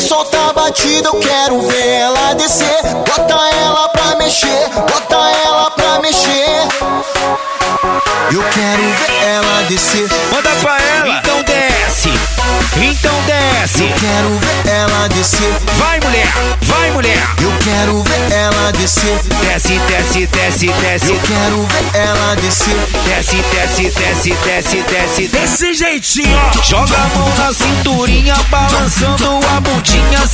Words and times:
Solta 0.00 0.50
a 0.50 0.52
batida, 0.52 1.08
eu 1.08 1.14
quero 1.18 1.60
ver 1.62 1.86
ela 1.86 2.34
descer. 2.34 2.82
Bota 3.06 3.34
ela 3.56 3.88
pra 3.88 4.16
mexer, 4.16 4.68
bota 4.74 5.16
ela 5.16 5.70
pra 5.70 5.98
mexer. 6.00 6.68
Eu 8.32 8.42
quero 8.42 8.82
ver 8.82 9.24
ela 9.24 9.62
descer. 9.68 10.08
Manda 10.32 10.50
pra 10.60 10.78
ela. 10.80 11.18
Então 11.18 11.42
desce. 11.42 12.10
Então 12.76 13.14
desce. 13.26 13.82
Eu 13.82 13.88
quero 13.88 14.28
ver 14.38 14.70
ela 14.70 15.08
descer. 15.08 15.52
Vai 15.78 16.00
mulher, 16.00 16.28
vai 16.62 16.90
mulher. 16.90 17.22
Eu 17.40 17.52
quero 17.62 18.02
ver 18.02 18.32
ela 18.32 18.72
descer. 18.72 19.18
Desce, 19.40 19.78
desce, 19.88 20.26
desce, 20.26 20.66
desce. 20.68 21.10
Eu 21.10 21.20
quero 21.20 21.62
ver 21.62 22.00
ela 22.00 22.36
descer. 22.36 22.76
Desce, 23.04 23.36
desce, 23.36 23.90
desce, 23.90 24.30
desce, 24.44 24.82
desce. 24.82 25.28
Desse 25.28 25.74
jeitinho, 25.74 26.36
ó. 26.36 26.62
Joga 26.62 26.96
a 26.96 27.18
mão 27.18 27.28
na 27.38 27.52
cinturinha, 27.52 28.34
balançando. 28.50 29.45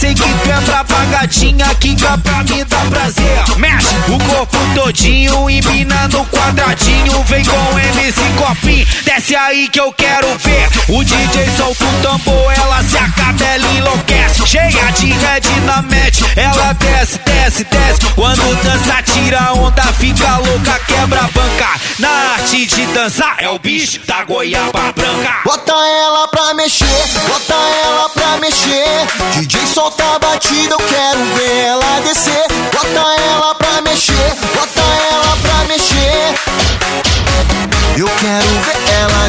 Sei 0.02 0.14
que 0.14 0.22
tu 0.22 0.50
é 0.50 1.06
gatinha, 1.12 1.64
quica 1.76 2.18
pra 2.18 2.42
me 2.42 2.64
dar 2.64 2.84
prazer. 2.86 3.44
Mexe 3.56 3.94
o 4.08 4.18
corpo 4.34 4.58
todinho, 4.74 5.48
empina 5.48 6.08
no 6.08 6.26
quadradinho. 6.26 7.22
Vem 7.22 7.44
com 7.44 7.78
MC 7.78 8.20
Copinho, 8.36 8.84
desce 9.04 9.36
aí 9.36 9.68
que 9.68 9.78
eu 9.78 9.92
quero 9.92 10.26
ver. 10.38 10.68
O 10.88 11.04
DJ 11.04 11.48
solta 11.56 11.84
o 11.84 12.02
tambor, 12.02 12.52
ela 12.52 12.82
se 12.82 12.98
acaba, 12.98 13.44
ela 13.44 13.72
enlouquece. 13.74 14.44
Cheia 14.44 14.90
de 14.90 15.12
red 15.12 15.60
na 15.66 15.82
match, 15.82 16.20
ela 16.34 16.72
desce, 16.72 17.20
desce, 17.24 17.64
desce. 17.64 18.00
Quando 18.16 18.60
dança, 18.64 19.00
tira 19.04 19.52
onda, 19.52 19.82
fica 20.00 20.38
louca, 20.38 20.80
quebra 20.84 21.20
a 21.20 21.28
banca. 21.28 21.80
Na 22.00 22.08
arte 22.34 22.66
de 22.66 22.86
dançar, 22.86 23.36
é 23.38 23.48
o 23.48 23.58
bicho 23.60 24.00
da 24.04 24.24
goiaba 24.24 24.92
branca. 24.96 25.42
Bota 25.44 25.72
ela 25.72 26.26
pra 26.26 26.54
mexer, 26.54 26.86
bota 27.28 27.54
ela 27.54 28.08
pra 28.08 28.36
mexer. 28.38 28.41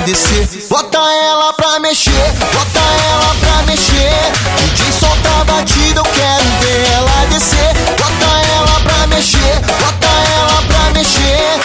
Descer. 0.05 0.47
Bota 0.69 0.97
ela 0.97 1.53
pra 1.53 1.79
mexer, 1.79 2.11
bota 2.53 2.79
ela 2.79 3.35
pra 3.39 3.63
mexer. 3.63 4.31
DJ 4.57 4.91
solta 4.91 5.29
a 5.41 5.43
batida, 5.45 5.99
eu 5.99 6.03
quero 6.03 6.43
ver 6.61 6.91
ela 6.91 7.25
descer. 7.29 7.73
Bota 7.97 8.47
ela 8.55 8.79
pra 8.81 9.07
mexer, 9.07 9.59
bota 9.61 10.07
ela 10.35 10.61
pra 10.63 10.91
mexer. 10.93 11.59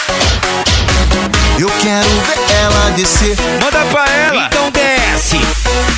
Eu 1.59 1.69
quero 1.81 2.09
ver 2.09 2.55
ela 2.55 2.91
descer. 2.91 3.35
Manda 3.61 3.85
pra 3.91 4.05
ela. 4.07 4.47
Então 4.47 4.71
desce. 4.71 5.39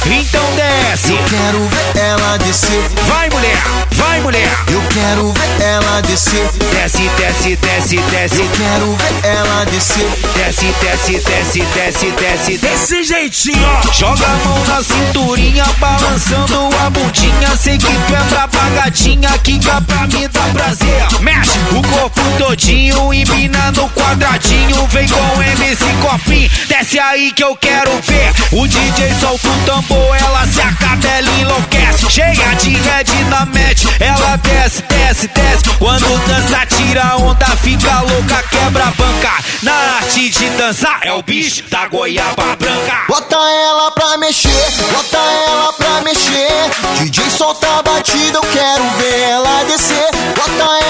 Então 0.05 0.43
desce. 0.55 1.11
Eu 1.11 1.23
quero 1.29 1.59
ver 1.67 2.01
ela 2.01 2.37
descer. 2.39 2.81
Vai 3.07 3.29
mulher, 3.29 3.61
vai 3.91 4.19
mulher. 4.21 4.51
Quero 5.01 5.33
ver 5.33 5.61
ela 5.63 5.99
descer. 6.01 6.47
Desce, 6.71 7.09
desce, 7.17 7.55
desce, 7.55 7.97
desce. 7.97 8.39
Eu 8.39 8.47
quero 8.49 8.95
ver 8.95 9.29
ela 9.29 9.65
descer. 9.65 10.07
Desce, 10.35 10.67
desce, 10.79 11.19
desce, 11.19 11.61
desce, 11.73 12.11
desce. 12.11 12.57
Desse 12.59 13.03
jeitinho, 13.03 13.65
ó. 13.65 13.91
Joga 13.91 14.23
a 14.23 14.35
mão 14.47 14.63
na 14.67 14.83
cinturinha, 14.83 15.65
balançando 15.79 16.69
a 16.85 16.89
bundinha. 16.91 17.57
Sei 17.59 17.79
que 17.79 17.85
tu 17.87 18.15
é 18.15 18.23
braba 18.29 18.69
gatinha, 18.75 19.29
quica 19.39 19.81
pra 19.81 20.05
me 20.05 20.20
todinho, 22.51 23.13
empina 23.13 23.71
no 23.71 23.89
quadradinho. 23.91 24.85
Vem 24.87 25.07
com 25.07 25.41
MC 25.41 25.85
Copinho, 26.01 26.49
desce 26.67 26.99
aí 26.99 27.31
que 27.31 27.43
eu 27.43 27.55
quero 27.55 27.91
ver. 28.01 28.33
O 28.51 28.67
DJ 28.67 29.13
solta 29.21 29.47
o 29.47 29.65
tambor, 29.65 30.17
ela 30.17 30.45
se 30.45 30.59
acaba, 30.59 31.07
ela 31.07 31.29
enlouquece. 31.39 32.09
Cheia 32.09 32.53
de 32.55 32.71
red 32.71 33.23
na 33.29 33.45
match, 33.45 33.85
ela 33.99 34.35
desce, 34.37 34.81
desce, 34.83 35.27
desce. 35.29 35.63
Quando 35.79 36.27
dança, 36.27 36.65
tira 36.65 37.15
onda, 37.17 37.45
fica 37.61 38.01
louca, 38.01 38.43
quebra 38.49 38.83
a 38.83 38.91
banca. 38.91 39.31
Na 39.63 39.73
arte 39.73 40.29
de 40.29 40.49
dançar, 40.51 40.99
é 41.03 41.13
o 41.13 41.23
bicho 41.23 41.63
da 41.69 41.87
goiaba 41.87 42.55
branca. 42.57 43.05
Bota 43.07 43.35
ela 43.35 43.91
pra 43.91 44.17
mexer, 44.17 44.49
bota 44.91 45.17
ela 45.47 45.73
pra 45.73 46.01
mexer. 46.01 46.69
DJ 46.99 47.29
solta 47.29 47.79
a 47.79 47.81
batida, 47.81 48.37
eu 48.37 48.41
quero 48.41 48.83
ver 48.97 49.19
ela 49.21 49.63
descer. 49.63 50.09
Bota 50.35 50.63
ela 50.63 50.80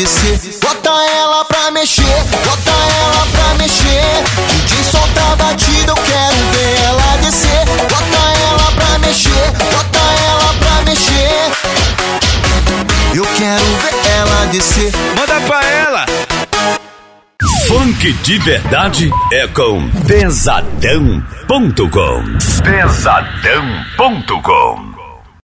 descer. 0.00 0.40
Bota 0.62 0.88
ela 0.88 1.44
pra 1.44 1.70
mexer, 1.72 2.24
bota 2.46 2.70
ela 2.70 3.26
pra 3.32 3.54
mexer. 3.58 4.24
DJ 4.48 4.82
solta 4.84 5.20
a 5.32 5.36
batida, 5.36 5.92
eu 5.92 5.96
quero 5.96 6.36
ver 6.52 6.80
ela 6.84 7.16
descer. 7.18 7.66
Bota 7.82 8.18
ela 8.40 8.72
pra 8.72 8.98
mexer, 9.00 9.52
bota 9.70 9.98
ela 9.98 10.54
pra 10.54 10.82
mexer. 10.86 11.52
Eu 13.14 13.26
quero 13.36 13.64
ver 13.64 13.94
ela 14.16 14.46
descer. 14.46 14.90
Manda 15.16 15.38
pra 15.46 15.60
ela. 15.68 16.06
Funk 17.66 18.12
de 18.12 18.38
verdade 18.38 19.10
é 19.32 19.46
com 19.48 19.90
Pesadão.com. 20.06 21.22
Pesadão.com. 22.64 24.10